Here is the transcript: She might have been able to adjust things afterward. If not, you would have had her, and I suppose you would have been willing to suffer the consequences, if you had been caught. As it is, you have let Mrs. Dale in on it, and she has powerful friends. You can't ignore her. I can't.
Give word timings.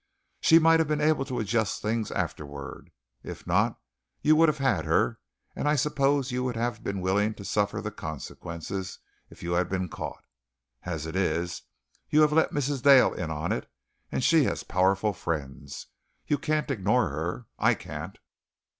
She 0.39 0.57
might 0.57 0.79
have 0.79 0.87
been 0.87 0.99
able 0.99 1.25
to 1.25 1.37
adjust 1.37 1.83
things 1.83 2.09
afterward. 2.09 2.89
If 3.21 3.45
not, 3.45 3.79
you 4.23 4.35
would 4.35 4.49
have 4.49 4.57
had 4.57 4.83
her, 4.83 5.19
and 5.55 5.69
I 5.69 5.75
suppose 5.75 6.31
you 6.31 6.43
would 6.43 6.55
have 6.55 6.83
been 6.83 7.01
willing 7.01 7.35
to 7.35 7.45
suffer 7.45 7.81
the 7.81 7.91
consequences, 7.91 8.97
if 9.29 9.43
you 9.43 9.51
had 9.51 9.69
been 9.69 9.89
caught. 9.89 10.25
As 10.85 11.05
it 11.05 11.15
is, 11.15 11.61
you 12.09 12.21
have 12.21 12.33
let 12.33 12.49
Mrs. 12.51 12.81
Dale 12.81 13.13
in 13.13 13.29
on 13.29 13.51
it, 13.51 13.69
and 14.11 14.23
she 14.23 14.45
has 14.45 14.63
powerful 14.63 15.13
friends. 15.13 15.85
You 16.25 16.39
can't 16.39 16.71
ignore 16.71 17.09
her. 17.09 17.45
I 17.59 17.75
can't. 17.75 18.17